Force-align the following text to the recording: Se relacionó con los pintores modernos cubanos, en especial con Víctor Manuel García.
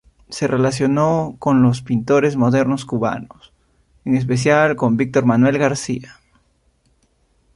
Se 0.29 0.47
relacionó 0.47 1.35
con 1.37 1.61
los 1.61 1.83
pintores 1.83 2.35
modernos 2.35 2.85
cubanos, 2.85 3.53
en 4.03 4.17
especial 4.17 4.75
con 4.75 4.97
Víctor 4.97 5.25
Manuel 5.25 5.59
García. 5.59 6.19